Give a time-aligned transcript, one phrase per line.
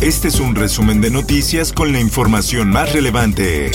[0.00, 3.70] Este es un resumen de noticias con la información más relevante.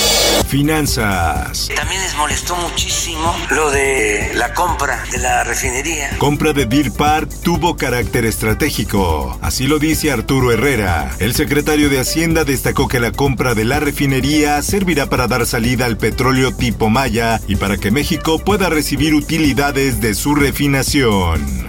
[0.47, 1.69] Finanzas.
[1.75, 6.17] También les molestó muchísimo lo de la compra de la refinería.
[6.17, 9.38] Compra de Deer Park tuvo carácter estratégico.
[9.44, 11.11] Así lo dice Arturo Herrera.
[11.19, 15.86] El secretario de Hacienda destacó que la compra de la refinería servirá para dar salida
[15.86, 21.64] al petróleo tipo Maya y para que México pueda recibir utilidades de su refinación.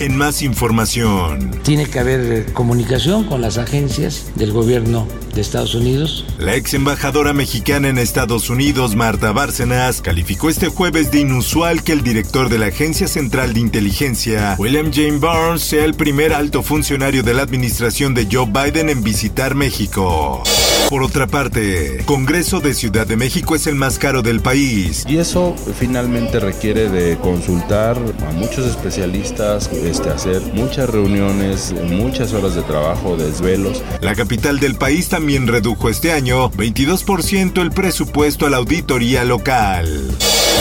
[0.00, 1.50] En más información.
[1.62, 6.24] Tiene que haber comunicación con las agencias del gobierno de Estados Unidos.
[6.38, 11.92] La ex embajadora mexicana en Estados Unidos, Marta Bárcenas, calificó este jueves de inusual que
[11.92, 16.62] el director de la Agencia Central de Inteligencia, William Jane Barnes, sea el primer alto
[16.62, 20.42] funcionario de la administración de Joe Biden en visitar México.
[20.90, 25.04] Por otra parte, Congreso de Ciudad de México es el más caro del país.
[25.08, 27.96] Y eso finalmente requiere de consultar
[28.28, 33.82] a muchos especialistas, este, hacer muchas reuniones, muchas horas de trabajo, desvelos.
[34.02, 40.14] La capital del país también redujo este año 22% el presupuesto a la auditoría local.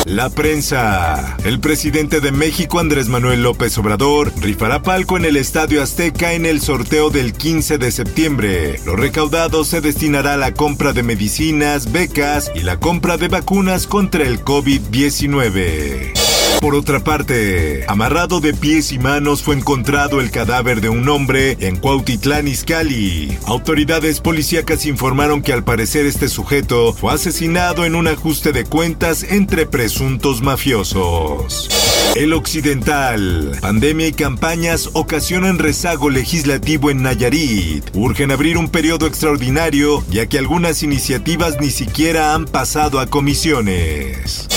[0.05, 1.37] La prensa.
[1.43, 6.45] El presidente de México, Andrés Manuel López Obrador, rifará palco en el Estadio Azteca en
[6.45, 8.79] el sorteo del 15 de septiembre.
[8.85, 13.85] Lo recaudado se destinará a la compra de medicinas, becas y la compra de vacunas
[13.85, 16.22] contra el COVID-19.
[16.63, 21.57] Por otra parte, amarrado de pies y manos fue encontrado el cadáver de un hombre
[21.59, 23.37] en Cuautitlán Izcalli.
[23.43, 29.23] Autoridades policíacas informaron que al parecer este sujeto fue asesinado en un ajuste de cuentas
[29.23, 31.67] entre presuntos mafiosos.
[32.15, 33.57] El Occidental.
[33.59, 37.83] Pandemia y campañas ocasionan rezago legislativo en Nayarit.
[37.93, 44.47] Urgen abrir un periodo extraordinario ya que algunas iniciativas ni siquiera han pasado a comisiones.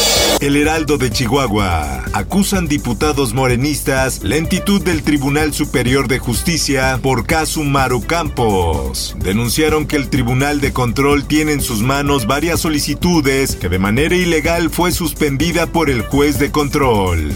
[0.41, 2.05] El Heraldo de Chihuahua.
[2.13, 9.17] Acusan diputados morenistas lentitud del Tribunal Superior de Justicia por caso Maru Campos.
[9.19, 14.15] Denunciaron que el Tribunal de Control tiene en sus manos varias solicitudes que de manera
[14.15, 17.33] ilegal fue suspendida por el juez de control.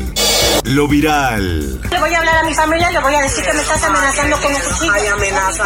[0.65, 1.81] Lo viral.
[1.91, 4.37] Le voy a hablar a mi familia, le voy a decir que me estás amenazando
[4.41, 4.93] con un cuchillo.
[4.93, 5.65] Hay amenaza.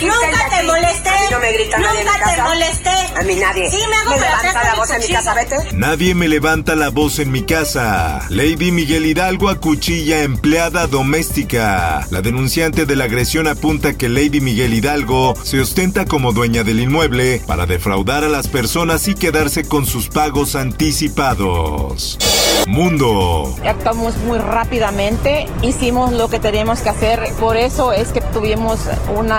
[0.00, 1.10] Nunca te molesté.
[1.30, 3.03] No me Nunca te molesté.
[3.16, 3.70] A mí nadie.
[3.70, 5.56] Sí, me hago me para levanta la voz en mi casa, vete.
[5.72, 8.26] Nadie me levanta la voz en mi casa.
[8.28, 12.06] Lady Miguel Hidalgo acuchilla empleada doméstica.
[12.10, 16.80] La denunciante de la agresión apunta que Lady Miguel Hidalgo se ostenta como dueña del
[16.80, 22.18] inmueble para defraudar a las personas y quedarse con sus pagos anticipados.
[22.66, 23.54] Mundo.
[23.66, 28.80] Actuamos muy rápidamente, hicimos lo que teníamos que hacer, por eso es que tuvimos
[29.14, 29.30] un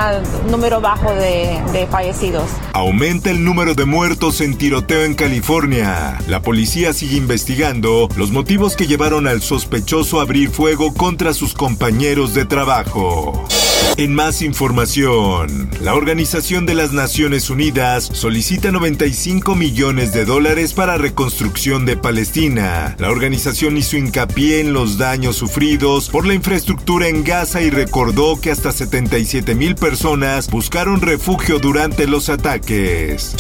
[0.52, 2.46] número bajo de, de fallecidos.
[2.74, 6.20] Aumenta el número de muertos en tiroteo en California.
[6.28, 11.54] La policía sigue investigando los motivos que llevaron al sospechoso a abrir fuego contra sus
[11.54, 13.48] compañeros de trabajo.
[13.98, 20.98] En más información, la Organización de las Naciones Unidas solicita 95 millones de dólares para
[20.98, 22.96] reconstrucción de Palestina.
[23.00, 28.40] La organización hizo hincapié en los daños sufridos por la infraestructura en Gaza y recordó
[28.42, 33.34] que hasta 77 mil personas buscaron refugio durante los ataques.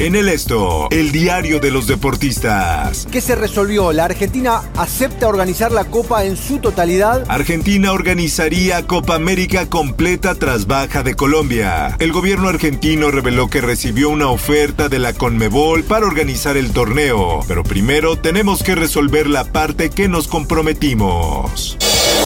[0.00, 3.06] En el esto, el diario de los deportistas.
[3.10, 3.92] ¿Qué se resolvió?
[3.92, 7.24] ¿La Argentina acepta organizar la Copa en su totalidad?
[7.28, 11.96] Argentina organizaría Copa América completa tras baja de Colombia.
[11.98, 17.40] El gobierno argentino reveló que recibió una oferta de la Conmebol para organizar el torneo,
[17.46, 21.76] pero primero tenemos que resolver la parte que nos comprometimos.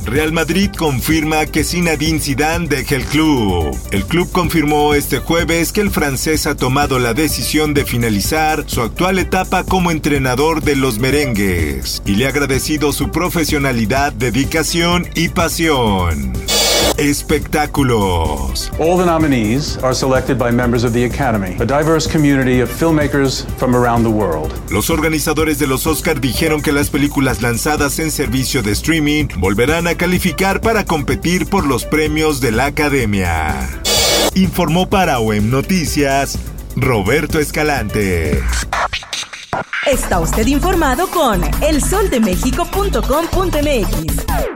[0.05, 3.77] Real Madrid confirma que Zinedine Zidane deja el club.
[3.91, 8.81] El club confirmó este jueves que el francés ha tomado la decisión de finalizar su
[8.81, 15.31] actual etapa como entrenador de los merengues y le ha agradecido su profesionalidad, dedicación y
[15.31, 16.33] pasión.
[16.99, 18.71] Espectáculos.
[18.79, 23.45] All the nominees are selected by members of the Academy, a diverse community of filmmakers
[23.59, 24.53] from around the world.
[24.71, 29.87] Los organizadores de los Oscar dijeron que las películas lanzadas en servicio de streaming volverán
[29.87, 33.69] a calificar para competir por los premios de la Academia.
[34.35, 36.39] Informó para OEM Noticias
[36.77, 38.43] Roberto Escalante.
[39.87, 44.56] Está usted informado con elsoldemexico.com.mx.